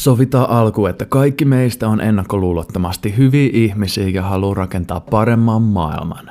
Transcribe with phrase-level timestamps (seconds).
[0.00, 6.30] Sovitaan alku, että kaikki meistä on ennakkoluulottomasti hyviä ihmisiä ja haluaa rakentaa paremman maailman.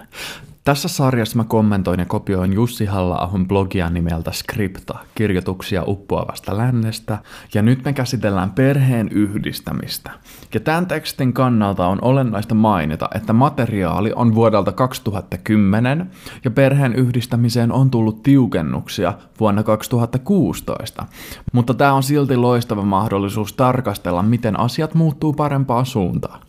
[0.69, 7.17] Tässä sarjassa mä kommentoin ja kopioin Jussi halla blogia nimeltä Skripta, kirjoituksia uppoavasta lännestä,
[7.53, 10.11] ja nyt me käsitellään perheen yhdistämistä.
[10.53, 16.11] Ja tämän tekstin kannalta on olennaista mainita, että materiaali on vuodelta 2010,
[16.45, 21.05] ja perheen yhdistämiseen on tullut tiukennuksia vuonna 2016.
[21.53, 26.39] Mutta tämä on silti loistava mahdollisuus tarkastella, miten asiat muuttuu parempaan suuntaan.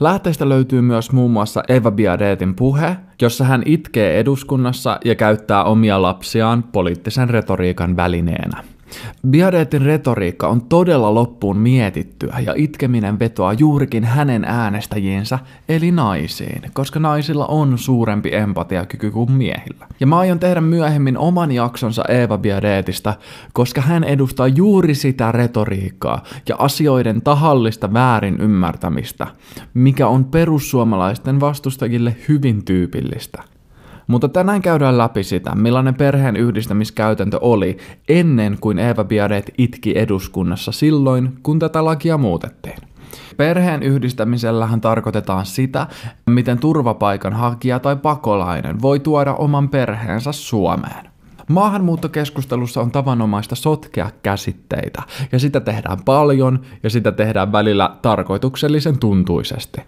[0.00, 6.02] Lähteistä löytyy myös muun muassa Eva Biadetin puhe, jossa hän itkee eduskunnassa ja käyttää omia
[6.02, 8.64] lapsiaan poliittisen retoriikan välineenä.
[9.30, 17.00] Biadetin retoriikka on todella loppuun mietittyä ja itkeminen vetoaa juurikin hänen äänestäjiensä eli naisiin, koska
[17.00, 19.86] naisilla on suurempi empatiakyky kuin miehillä.
[20.00, 23.14] Ja mä aion tehdä myöhemmin oman jaksonsa Eeva Biadetista,
[23.52, 29.26] koska hän edustaa juuri sitä retoriikkaa ja asioiden tahallista väärin ymmärtämistä,
[29.74, 33.42] mikä on perussuomalaisten vastustajille hyvin tyypillistä.
[34.10, 40.72] Mutta tänään käydään läpi sitä, millainen perheen yhdistämiskäytäntö oli ennen kuin Eva Biadet itki eduskunnassa
[40.72, 42.76] silloin, kun tätä lakia muutettiin.
[43.36, 45.86] Perheen yhdistämisellähän tarkoitetaan sitä,
[46.26, 51.09] miten turvapaikan hakija tai pakolainen voi tuoda oman perheensä Suomeen.
[51.50, 59.80] Maahanmuuttokeskustelussa on tavanomaista sotkea käsitteitä, ja sitä tehdään paljon, ja sitä tehdään välillä tarkoituksellisen tuntuisesti.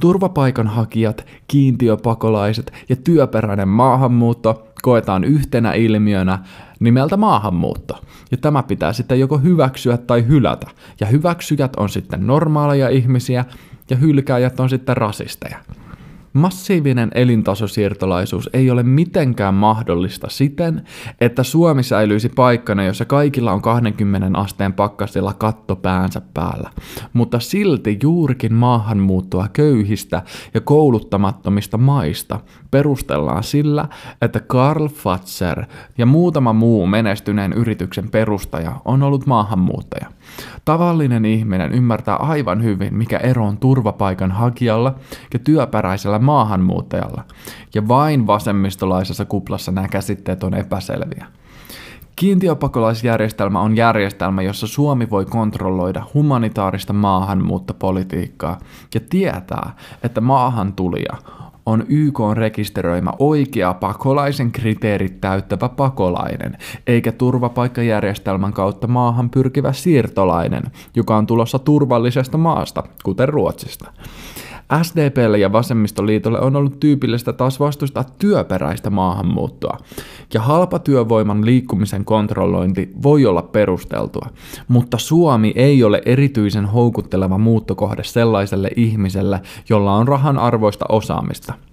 [0.00, 6.38] Turvapaikanhakijat, kiintiöpakolaiset ja työperäinen maahanmuutto koetaan yhtenä ilmiönä
[6.80, 8.04] nimeltä maahanmuutto.
[8.30, 10.66] Ja tämä pitää sitten joko hyväksyä tai hylätä.
[11.00, 13.44] Ja hyväksyjät on sitten normaaleja ihmisiä,
[13.90, 15.58] ja hylkääjät on sitten rasisteja.
[16.32, 20.84] Massiivinen elintasosiirtolaisuus ei ole mitenkään mahdollista siten,
[21.20, 26.70] että Suomi säilyisi paikkana, jossa kaikilla on 20 asteen pakkasilla katto päänsä päällä.
[27.12, 30.22] Mutta silti juurikin maahanmuuttoa köyhistä
[30.54, 32.40] ja kouluttamattomista maista
[32.70, 33.88] perustellaan sillä,
[34.22, 35.64] että Karl Fatser
[35.98, 40.17] ja muutama muu menestyneen yrityksen perustaja on ollut maahanmuuttaja.
[40.64, 44.94] Tavallinen ihminen ymmärtää aivan hyvin, mikä ero on turvapaikan hakijalla
[45.32, 47.24] ja työperäisellä maahanmuuttajalla,
[47.74, 51.26] ja vain vasemmistolaisessa kuplassa nämä käsitteet on epäselviä.
[52.16, 58.58] Kiintiöpakolaisjärjestelmä on järjestelmä, jossa Suomi voi kontrolloida humanitaarista maahanmuuttopolitiikkaa
[58.94, 59.70] ja tietää,
[60.02, 61.16] että maahantulija
[61.68, 70.62] on YK rekisteröimä oikea pakolaisen kriteerit täyttävä pakolainen, eikä turvapaikkajärjestelmän kautta maahan pyrkivä siirtolainen,
[70.94, 73.92] joka on tulossa turvallisesta maasta, kuten Ruotsista.
[74.82, 79.78] SDPlle ja Vasemmistoliitolle on ollut tyypillistä taas vastustaa työperäistä maahanmuuttoa,
[80.34, 84.28] ja halpa työvoiman liikkumisen kontrollointi voi olla perusteltua,
[84.68, 91.54] mutta Suomi ei ole erityisen houkutteleva muuttokohde sellaiselle ihmiselle, jolla on rahan arvoista osaamista–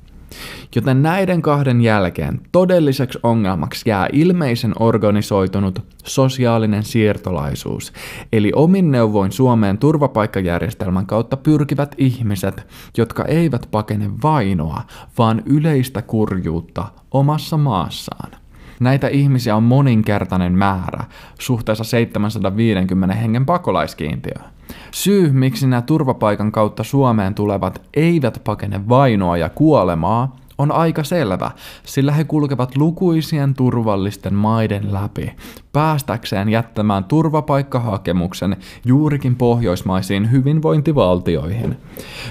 [0.76, 7.94] Joten näiden kahden jälkeen todelliseksi ongelmaksi jää ilmeisen organisoitunut sosiaalinen siirtolaisuus,
[8.34, 12.68] eli omin neuvoin Suomeen turvapaikkajärjestelmän kautta pyrkivät ihmiset,
[12.98, 14.82] jotka eivät pakene vainoa,
[15.18, 18.32] vaan yleistä kurjuutta omassa maassaan.
[18.80, 21.04] Näitä ihmisiä on moninkertainen määrä
[21.40, 24.46] suhteessa 750 hengen pakolaiskiintiöön.
[24.92, 31.52] Syy, miksi nämä turvapaikan kautta Suomeen tulevat eivät pakene vainoa ja kuolemaa, on aika selvä,
[31.86, 35.32] sillä he kulkevat lukuisien turvallisten maiden läpi,
[35.74, 41.78] päästäkseen jättämään turvapaikkahakemuksen juurikin pohjoismaisiin hyvinvointivaltioihin.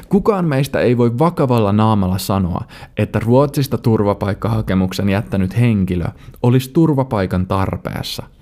[0.08, 2.64] Kukaan meistä ei voi vakavalla naamalla sanoa,
[2.96, 6.06] että Ruotsista turvapaikkahakemuksen jättänyt henkilö
[6.42, 8.22] olisi turvapaikan tarpeessa–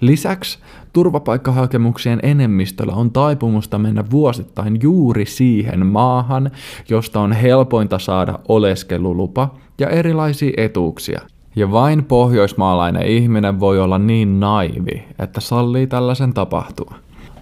[0.00, 0.58] Lisäksi
[0.92, 6.50] turvapaikkahakemuksien enemmistöllä on taipumusta mennä vuosittain juuri siihen maahan,
[6.88, 11.20] josta on helpointa saada oleskelulupa ja erilaisia etuuksia.
[11.56, 16.94] Ja vain pohjoismaalainen ihminen voi olla niin naivi, että sallii tällaisen tapahtua.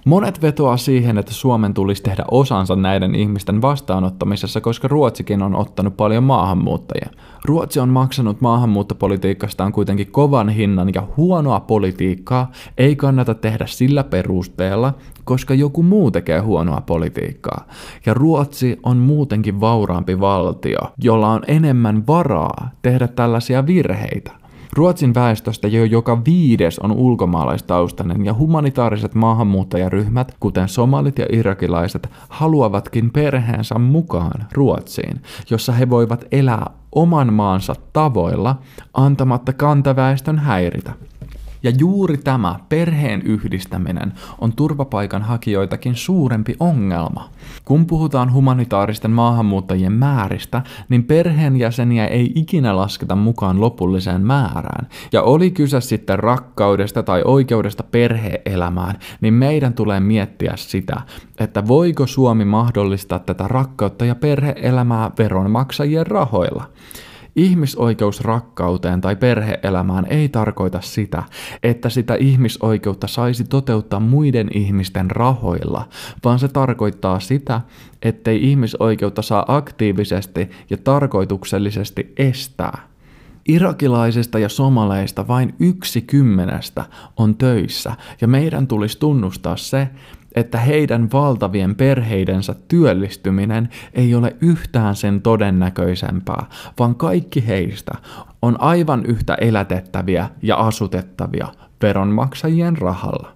[0.04, 5.97] Monet vetoaa siihen, että Suomen tulisi tehdä osansa näiden ihmisten vastaanottamisessa, koska Ruotsikin on ottanut
[5.97, 7.10] paljon maahanmuuttajia.
[7.45, 14.95] Ruotsi on maksanut maahanmuuttopolitiikastaan kuitenkin kovan hinnan ja huonoa politiikkaa ei kannata tehdä sillä perusteella,
[15.24, 17.66] koska joku muu tekee huonoa politiikkaa.
[18.07, 24.44] Ja Ruotsi on muutenkin vauraampi valtio, jolla on enemmän varaa tehdä tällaisia virheitä.
[24.76, 33.10] Ruotsin väestöstä jo joka viides on ulkomaalaistaustainen ja humanitaariset maahanmuuttajaryhmät, kuten somalit ja irakilaiset, haluavatkin
[33.10, 38.56] perheensä mukaan Ruotsiin, jossa he voivat elää oman maansa tavoilla
[38.94, 40.92] antamatta kantaväestön häiritä.
[41.65, 47.31] Ja juuri tämä perheen yhdistäminen on turvapaikanhakijoitakin suurempi ongelma.
[47.65, 54.89] Kun puhutaan humanitaaristen maahanmuuttajien määristä, niin perheenjäseniä ei ikinä lasketa mukaan lopulliseen määrään.
[55.13, 61.01] Ja oli kyse sitten rakkaudesta tai oikeudesta perheelämään, niin meidän tulee miettiä sitä,
[61.39, 66.65] että voiko Suomi mahdollistaa tätä rakkautta ja perheelämää veronmaksajien rahoilla.
[67.36, 71.22] Ihmisoikeus rakkauteen tai perheelämään ei tarkoita sitä,
[71.63, 75.89] että sitä ihmisoikeutta saisi toteuttaa muiden ihmisten rahoilla,
[76.25, 77.60] vaan se tarkoittaa sitä,
[78.03, 82.78] ettei ihmisoikeutta saa aktiivisesti ja tarkoituksellisesti estää.
[83.48, 86.84] Irakilaisista ja somaleista vain yksi kymmenestä
[87.16, 89.89] on töissä ja meidän tulisi tunnustaa se,
[90.34, 96.47] että heidän valtavien perheidensä työllistyminen ei ole yhtään sen todennäköisempää,
[96.78, 97.92] vaan kaikki heistä
[98.42, 101.48] on aivan yhtä elätettäviä ja asutettavia
[101.83, 103.34] veronmaksajien rahalla.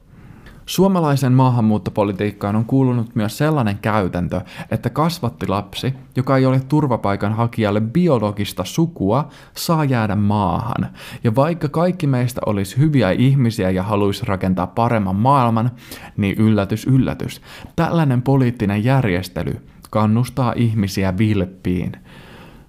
[0.68, 9.28] Suomalaisen maahanmuuttopolitiikkaan on kuulunut myös sellainen käytäntö, että kasvattilapsi, joka ei ole turvapaikanhakijalle biologista sukua,
[9.56, 10.90] saa jäädä maahan.
[11.24, 15.70] Ja vaikka kaikki meistä olisi hyviä ihmisiä ja haluaisi rakentaa paremman maailman,
[16.16, 17.40] niin yllätys yllätys,
[17.76, 21.92] tällainen poliittinen järjestely kannustaa ihmisiä vilppiin–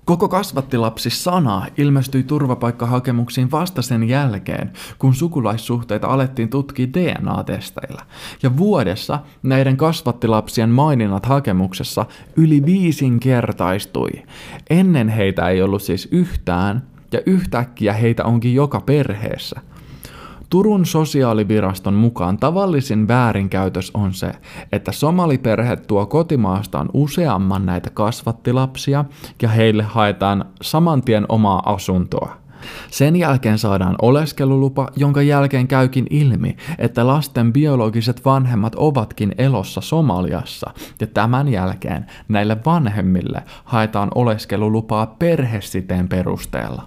[0.10, 8.02] Koko kasvattilapsi-sana ilmestyi turvapaikkahakemuksiin vasta sen jälkeen, kun sukulaissuhteita alettiin tutkia DNA-testeillä.
[8.44, 14.10] Ja vuodessa näiden kasvattilapsien maininnat hakemuksessa yli viisinkertaistui.
[14.70, 19.62] Ennen heitä ei ollut siis yhtään, ja yhtäkkiä heitä onkin joka perheessä.
[20.50, 24.32] Turun sosiaaliviraston mukaan tavallisin väärinkäytös on se,
[24.72, 29.06] että somaliperhe tuo kotimaastaan useamman näitä kasvattilapsia
[29.42, 32.38] ja heille haetaan saman tien omaa asuntoa.
[32.92, 40.72] Sen jälkeen saadaan oleskelulupa, jonka jälkeen käykin ilmi, että lasten biologiset vanhemmat ovatkin elossa Somaliassa,
[41.00, 46.84] ja tämän jälkeen näille vanhemmille haetaan oleskelulupaa perhesiteen perusteella.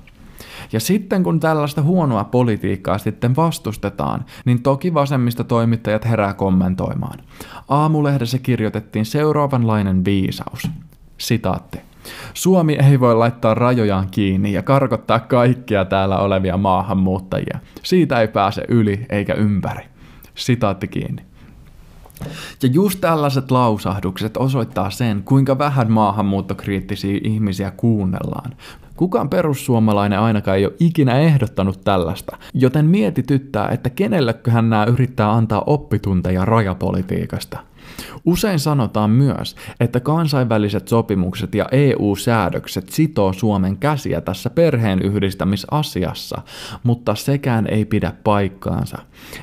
[0.72, 7.18] Ja sitten kun tällaista huonoa politiikkaa sitten vastustetaan, niin toki vasemmista toimittajat herää kommentoimaan.
[7.68, 10.68] Aamulehdessä kirjoitettiin seuraavanlainen viisaus.
[11.18, 11.78] Sitaatti.
[12.34, 17.58] Suomi ei voi laittaa rajojaan kiinni ja karkottaa kaikkia täällä olevia maahanmuuttajia.
[17.82, 19.84] Siitä ei pääse yli eikä ympäri.
[20.34, 21.22] Sitaatti kiinni.
[22.62, 28.52] Ja just tällaiset lausahdukset osoittaa sen, kuinka vähän maahanmuuttokriittisiä ihmisiä kuunnellaan.
[28.96, 35.62] Kukaan perussuomalainen ainakaan ei ole ikinä ehdottanut tällaista, joten mietityttää, että kenelleköhän nämä yrittää antaa
[35.66, 37.58] oppitunteja rajapolitiikasta.
[38.24, 46.42] Usein sanotaan myös, että kansainväliset sopimukset ja EU-säädökset sitoo Suomen käsiä tässä perheen yhdistämisasiassa,
[46.82, 48.98] mutta sekään ei pidä paikkaansa.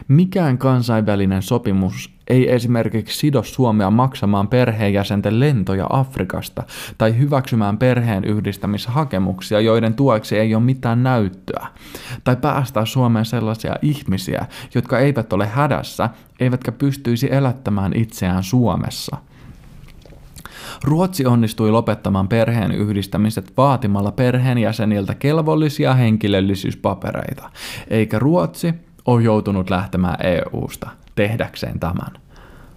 [0.07, 6.63] Mikään kansainvälinen sopimus ei esimerkiksi sido Suomea maksamaan perheenjäsenten lentoja Afrikasta
[6.97, 11.67] tai hyväksymään perheen yhdistämishakemuksia, joiden tueksi ei ole mitään näyttöä.
[12.23, 14.45] Tai päästää Suomeen sellaisia ihmisiä,
[14.75, 16.09] jotka eivät ole hädässä,
[16.39, 19.17] eivätkä pystyisi elättämään itseään Suomessa.
[20.83, 27.49] Ruotsi onnistui lopettamaan perheen yhdistämiset vaatimalla perheenjäseniltä kelvollisia henkilöllisyyspapereita,
[27.87, 28.73] eikä Ruotsi
[29.05, 32.11] ole joutunut lähtemään EU-sta tehdäkseen tämän.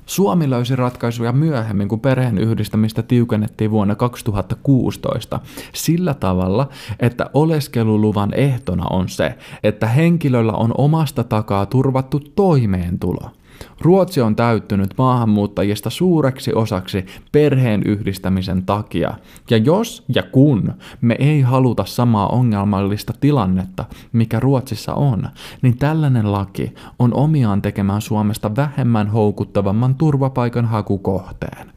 [0.06, 5.41] Suomi löysi ratkaisuja myöhemmin, kun perheen yhdistämistä tiukennettiin vuonna 2016
[5.74, 6.69] sillä tavalla,
[7.01, 13.31] että oleskeluluvan ehtona on se, että henkilöllä on omasta takaa turvattu toimeentulo–
[13.81, 19.14] Ruotsi on täyttynyt maahanmuuttajista suureksi osaksi perheen yhdistämisen takia.
[19.50, 25.28] Ja jos ja kun me ei haluta samaa ongelmallista tilannetta, mikä Ruotsissa on,
[25.62, 31.72] niin tällainen laki on omiaan tekemään Suomesta vähemmän houkuttavamman turvapaikan hakukohteen.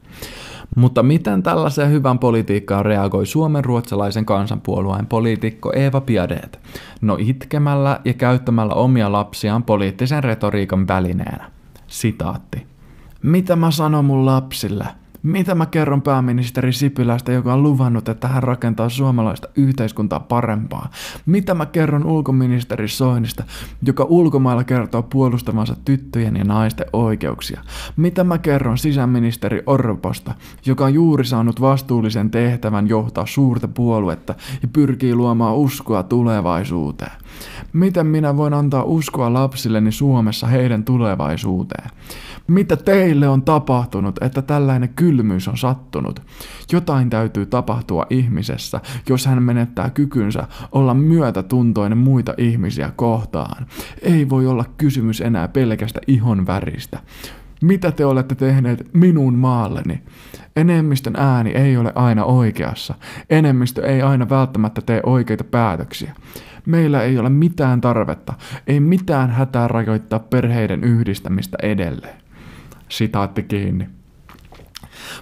[0.76, 6.60] Mutta miten tällaiseen hyvän politiikkaan reagoi Suomen ruotsalaisen kansanpuolueen poliitikko Eva Piadet?
[7.02, 11.55] No itkemällä ja käyttämällä omia lapsiaan poliittisen retoriikan välineenä.
[11.88, 12.68] Sitaatti.
[13.24, 14.86] Mitä mä sanon mun lapsille?
[15.26, 20.90] Mitä mä kerron pääministeri Sipilästä, joka on luvannut, että hän rakentaa suomalaista yhteiskuntaa parempaa?
[21.26, 23.44] Mitä mä kerron ulkoministeri Soinista,
[23.82, 27.62] joka ulkomailla kertoo puolustavansa tyttöjen ja naisten oikeuksia?
[27.98, 30.34] Mitä mä kerron sisäministeri Orposta,
[30.66, 37.12] joka on juuri saanut vastuullisen tehtävän johtaa suurta puoluetta ja pyrkii luomaan uskoa tulevaisuuteen?
[37.74, 41.90] Miten minä voin antaa uskoa lapsilleni Suomessa heidän tulevaisuuteen?
[42.48, 46.22] Mitä teille on tapahtunut, että tällainen kylmyys on sattunut?
[46.72, 53.66] Jotain täytyy tapahtua ihmisessä, jos hän menettää kykynsä olla myötätuntoinen muita ihmisiä kohtaan.
[54.02, 57.00] Ei voi olla kysymys enää pelkästä ihon väristä.
[57.62, 60.02] Mitä te olette tehneet minun maalleni?
[60.56, 62.96] Enemmistön ääni ei ole aina oikeassa.
[63.30, 66.16] Enemmistö ei aina välttämättä tee oikeita päätöksiä.
[66.66, 68.34] Meillä ei ole mitään tarvetta,
[68.68, 72.18] ei mitään hätää rajoittaa perheiden yhdistämistä edelleen.
[72.90, 73.96] Sitaatti kiinni.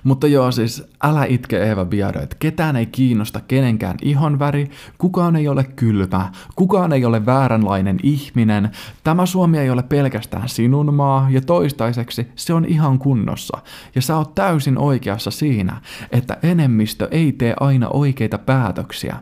[0.03, 5.47] Mutta joo, siis älä itke Eeva Biado, että ketään ei kiinnosta kenenkään ihonväri, kukaan ei
[5.47, 8.71] ole kylmä, kukaan ei ole vääränlainen ihminen,
[9.03, 13.57] tämä Suomi ei ole pelkästään sinun maa, ja toistaiseksi se on ihan kunnossa.
[13.95, 19.15] Ja sä oot täysin oikeassa siinä, että enemmistö ei tee aina oikeita päätöksiä.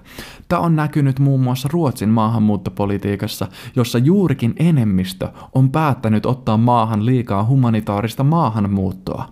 [0.47, 7.45] Tämä on näkynyt muun muassa Ruotsin maahanmuuttopolitiikassa, jossa juurikin enemmistö on päättänyt ottaa maahan liikaa
[7.45, 9.31] humanitaarista maahanmuuttoa.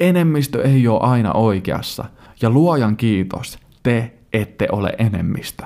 [0.00, 2.04] Enemmistö ei ole aina oikeassa,
[2.42, 5.64] ja luojan kiitos, te ette ole enemmistö.